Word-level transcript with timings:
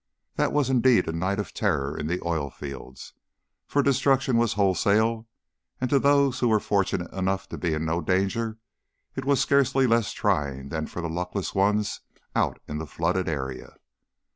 That 0.33 0.51
was 0.51 0.71
indeed 0.71 1.07
a 1.07 1.11
night 1.11 1.37
of 1.37 1.53
terror 1.53 1.95
in 1.95 2.07
the 2.07 2.19
oil 2.25 2.49
fields, 2.49 3.13
for 3.67 3.83
destruction 3.83 4.35
was 4.35 4.53
wholesale, 4.53 5.27
and 5.79 5.91
to 5.91 5.99
those 5.99 6.39
who 6.39 6.47
were 6.47 6.59
fortunate 6.59 7.13
enough 7.13 7.47
to 7.49 7.57
be 7.59 7.75
in 7.75 7.85
no 7.85 8.01
danger 8.01 8.57
it 9.15 9.25
was 9.25 9.39
scarcely 9.41 9.85
less 9.85 10.11
trying 10.11 10.69
than 10.69 10.87
for 10.87 11.03
the 11.03 11.07
luckless 11.07 11.53
ones 11.53 11.99
out 12.35 12.57
in 12.67 12.79
the 12.79 12.87
flooded 12.87 13.29
area. 13.29 13.75